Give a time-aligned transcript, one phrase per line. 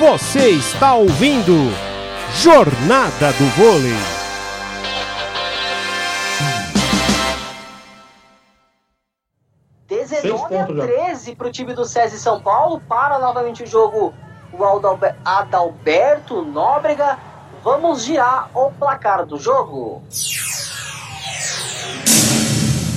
[0.00, 1.52] Você está ouvindo
[2.34, 3.92] Jornada do Vôlei.
[9.86, 10.86] Seis 19 a pontos já.
[10.86, 12.80] 13 para o time do SESI São Paulo.
[12.88, 14.14] Para novamente o jogo
[14.54, 14.64] o
[15.22, 17.18] Adalberto Nóbrega.
[17.62, 20.02] Vamos girar o placar do jogo.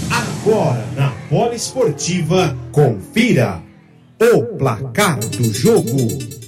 [0.10, 3.62] Agora na Poliesportiva, confira
[4.22, 6.43] o placar do jogo.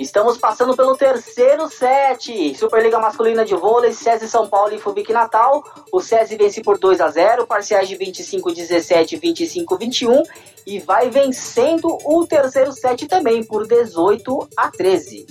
[0.00, 2.54] Estamos passando pelo terceiro set.
[2.56, 5.62] Superliga Masculina de Vôlei, SESI São Paulo e Fubic Natal.
[5.92, 10.22] O SESI vence por 2 a 0, parciais de 25 17, 25 21
[10.66, 15.26] e vai vencendo o terceiro set também por 18 a 13.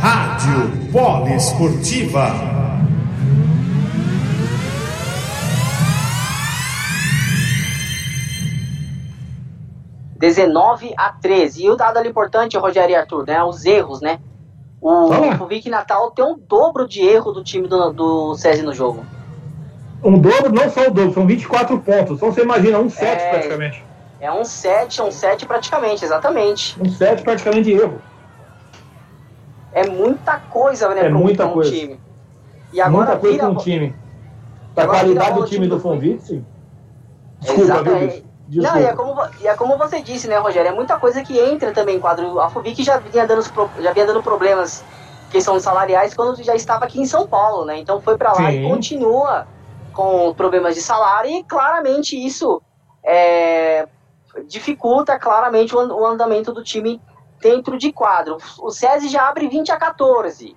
[0.00, 2.63] Rádio Poliesportiva.
[10.34, 11.64] 19 a 13.
[11.64, 13.42] E o dado ali importante, Rogério e Arthur, né?
[13.44, 14.18] Os erros, né?
[14.80, 15.36] O Ah.
[15.38, 19.04] Fubic Natal tem um dobro de erro do time do, do SESI no jogo.
[20.02, 22.16] Um dobro, não só o dobro, são 24 pontos.
[22.16, 23.30] Então você imagina, um set É.
[23.30, 23.84] praticamente.
[24.20, 26.80] É um 7, é um 7 praticamente, exatamente.
[26.80, 27.98] Um set praticamente de erro.
[29.72, 31.70] É muita coisa, né, É um, muita um coisa.
[31.70, 31.98] time.
[32.72, 33.94] E agora Muita coisa vira- com o time.
[34.74, 36.26] Da qualidade do o time do do Fonvitz.
[36.28, 36.42] Desculpa,
[37.54, 38.14] viu, Exatamente.
[38.16, 38.24] bicho?
[38.46, 38.74] Desculpa.
[38.74, 40.68] Não, e é, como, e é como você disse, né, Rogério?
[40.70, 42.38] É muita coisa que entra também em quadro.
[42.40, 43.42] A Fubic já vinha dando,
[43.80, 44.84] já vinha dando problemas
[45.30, 47.78] questão salariais quando já estava aqui em São Paulo, né?
[47.78, 48.68] Então foi pra lá e Sim.
[48.68, 49.46] continua
[49.92, 52.60] com problemas de salário e claramente isso
[53.04, 53.88] é,
[54.46, 57.00] dificulta claramente o, an- o andamento do time
[57.40, 58.36] dentro de quadro.
[58.58, 60.56] O SESI já abre 20 a 14.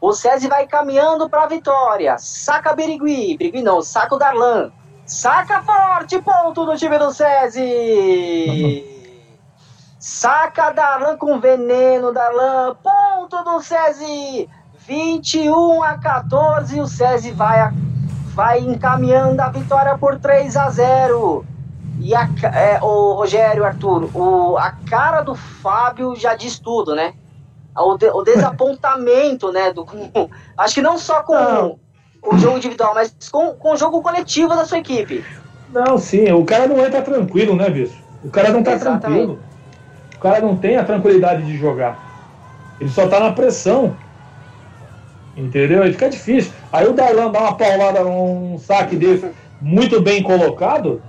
[0.00, 2.16] O SESI vai caminhando para a vitória.
[2.18, 3.36] Saca Birigui.
[3.36, 4.70] Birigui não, saca o Darlan.
[5.08, 8.84] Saca forte, ponto do time do SESI.
[9.98, 12.76] Saca Darlan com veneno, Darlan.
[12.82, 14.48] Ponto do SESI.
[14.86, 16.78] 21 a 14.
[16.80, 17.72] O SESI vai,
[18.34, 21.44] vai encaminhando a vitória por 3 a 0.
[22.00, 27.14] E a, é, o Rogério, Arthur, o, a cara do Fábio já diz tudo, né?
[27.76, 29.72] O, de- o desapontamento, né?
[29.72, 29.86] Do,
[30.56, 31.78] acho que não só com.
[32.34, 35.24] O jogo individual, mas com, com o jogo coletivo da sua equipe.
[35.68, 38.02] Não, sim, o cara não entra tranquilo, né, bicho?
[38.22, 39.00] O cara não tá Exatamente.
[39.02, 39.42] tranquilo.
[40.16, 41.98] O cara não tem a tranquilidade de jogar.
[42.80, 43.96] Ele só tá na pressão.
[45.36, 45.86] Entendeu?
[45.86, 46.52] E fica difícil.
[46.72, 51.00] Aí o Darlan dá uma paulada num saque desse muito bem colocado.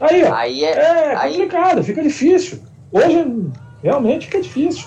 [0.00, 0.34] Aí, ó.
[0.34, 0.70] Aí é.
[0.70, 2.60] É aí, complicado, fica difícil.
[2.92, 3.52] Hoje
[3.82, 4.86] realmente fica difícil.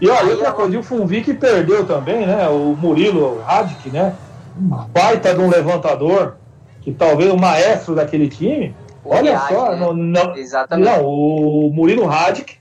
[0.00, 2.48] E olha, Aí outra coisa, o Funvic perdeu também, né?
[2.48, 4.18] O Murilo Radic, né?
[4.56, 6.36] Um baita de um levantador,
[6.80, 8.74] que talvez o maestro daquele time.
[9.04, 9.76] O olha Riad, só, né?
[9.80, 10.88] não, não, Exatamente.
[10.88, 12.56] não, o Murilo Radic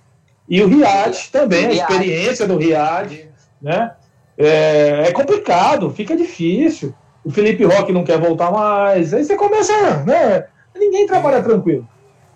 [0.47, 3.29] e o Riad também, O a experiência do Riad,
[3.61, 3.91] né?
[4.37, 6.93] É, é complicado, fica difícil.
[7.23, 9.13] O Felipe Roque não quer voltar mais.
[9.13, 10.45] Aí você começa, né?
[10.75, 11.87] Ninguém trabalha tranquilo.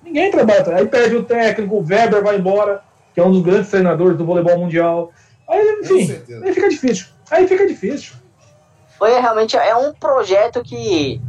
[0.04, 0.86] Ninguém trabalha tranquilo.
[0.86, 2.82] Aí perde o técnico, o Weber vai embora,
[3.14, 5.12] que é um dos grandes treinadores do voleibol mundial.
[5.50, 7.08] Aí, enfim, aí fica difícil.
[7.32, 8.14] Aí fica difícil.
[8.98, 11.22] Foi realmente é um projeto que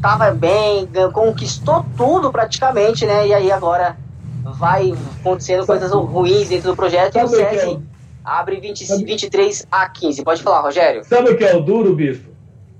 [0.00, 3.26] tava bem, conquistou tudo praticamente, né?
[3.28, 3.96] E aí agora
[4.42, 7.78] vai acontecendo coisas ruins dentro do projeto e o que é
[8.24, 10.22] abre 20, Sabe- 23 a 15.
[10.22, 11.04] Pode falar, Rogério?
[11.04, 12.30] Sabe o que é o duro, Bispo?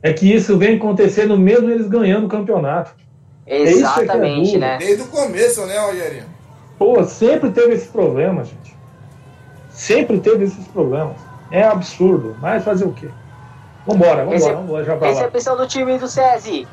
[0.02, 2.92] É que isso vem acontecendo mesmo eles ganhando o campeonato.
[3.46, 3.64] isso
[3.94, 4.60] que é Exatamente, duro.
[4.60, 4.78] né?
[4.78, 6.24] Desde o começo, né, Rogerinho?
[6.78, 8.74] Pô, sempre teve esses problemas, gente.
[9.68, 11.16] Sempre teve esses problemas.
[11.50, 13.08] É absurdo, mas fazer o quê?
[13.92, 15.14] Vambora, vambora, Esse- vambora, já pra lá.
[15.14, 16.68] Recepção do time do SESI.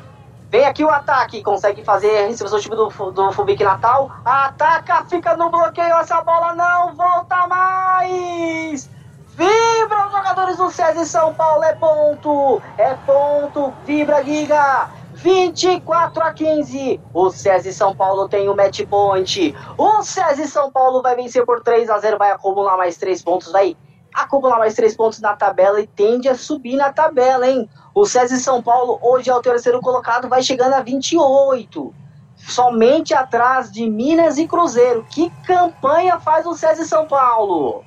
[0.50, 4.10] Vem aqui o ataque, consegue fazer a recepção do time do, do Fubic Natal.
[4.24, 8.88] Ataca, fica no bloqueio, essa bola não volta mais!
[9.36, 12.62] Vibra os jogadores do SESI São Paulo, é ponto!
[12.78, 14.88] É ponto, vibra Giga!
[15.12, 17.00] 24 a 15.
[17.12, 19.54] O SESI São Paulo tem o match point.
[19.76, 23.52] O SESI São Paulo vai vencer por 3 a 0, vai acumular mais 3 pontos,
[23.52, 23.76] vai
[24.14, 27.68] acumular mais 3 pontos na tabela e tende a subir na tabela, hein?
[27.94, 31.94] O SESI São Paulo hoje é o terceiro colocado, vai chegando a 28.
[32.36, 35.04] Somente atrás de Minas e Cruzeiro.
[35.10, 37.84] Que campanha faz o SESI São Paulo?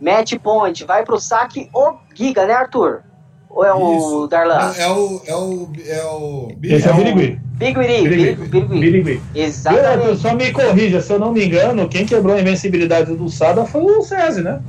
[0.00, 3.04] Match point, vai pro saque o Giga, né, Arthur?
[3.48, 4.26] Ou é o Isso.
[4.28, 4.72] Darlan?
[4.76, 5.22] É, é o.
[5.26, 5.68] É o.
[5.86, 6.48] É o.
[6.62, 7.40] Esse é o Birigui.
[7.58, 9.22] Birigui.
[9.34, 10.16] Eu, Exatamente.
[10.16, 13.82] só me corrija, se eu não me engano, quem quebrou a invencibilidade do Sada foi
[13.82, 14.60] o SESI, né?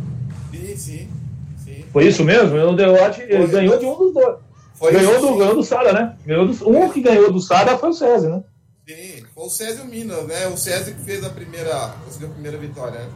[1.94, 2.50] Foi isso mesmo?
[2.50, 3.48] Foi.
[3.48, 4.36] ganhou de um dos dois.
[4.74, 6.16] Foi ganhou isso, do, ganhou do Sada, né?
[6.26, 8.44] Ganhou do, um que ganhou do Sada foi o SESI, né?
[8.86, 10.48] Sim, foi o César e o Minas, né?
[10.48, 13.08] O César que fez a primeira, conseguiu a primeira vitória, né?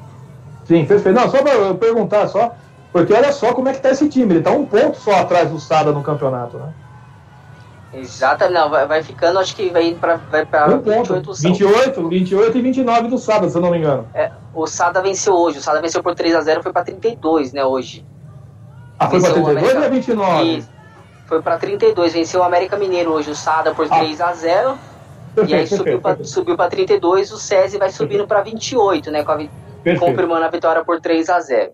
[0.66, 1.20] Sim, perfeito.
[1.20, 2.56] Não, só para eu perguntar só,
[2.94, 4.36] porque olha só como é que tá esse time.
[4.36, 6.74] Ele tá um ponto só atrás do Sada no campeonato, né?
[7.94, 11.14] Exatamente, não, vai, vai ficando, acho que vai indo pra, vai pra Um ponto.
[11.16, 11.52] 28 o São.
[11.52, 14.08] 28, 28 e 29 do Sada, se eu não me engano.
[14.14, 18.06] É, o Sada venceu hoje, o Sada venceu por 3x0, foi pra 32, né, hoje.
[19.00, 20.44] Ah, foi o 32 ou é América- 29?
[20.58, 20.70] Isso.
[21.28, 24.00] Foi pra 32, venceu o América Mineiro hoje, o Sada por Ah.
[24.00, 24.78] 3x0.
[25.48, 29.32] E aí subiu pra, subiu pra 32, o SESI vai subindo pra 28, né, com
[29.34, 29.36] a
[29.84, 30.00] Perfeito.
[30.00, 31.72] confirmando a vitória por 3 a 0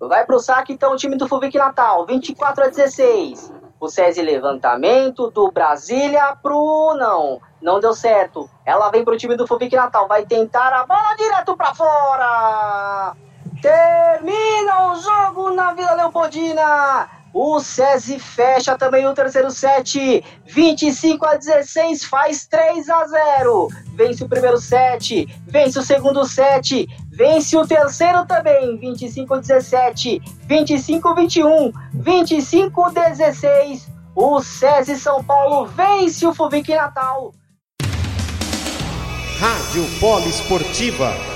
[0.00, 3.50] Vai pro saque então o time do Fuvic Natal, 24 a 16.
[3.80, 8.48] O SESI levantamento do Brasília pro não, não deu certo.
[8.64, 13.12] Ela vem pro time do Fuvic Natal, vai tentar a bola direto pra fora.
[13.66, 17.08] Termina o jogo na Vila Leopoldina.
[17.34, 20.22] O SESI fecha também o terceiro set.
[20.44, 23.68] 25 a 16, faz 3 a 0.
[23.96, 28.78] Vence o primeiro set, vence o segundo set, vence o terceiro também.
[28.78, 33.88] 25 a 17, 25 a 21, 25 a 16.
[34.14, 37.32] O SESI São Paulo vence o Fuvic Natal.
[39.40, 41.35] Rádio Poliesportiva.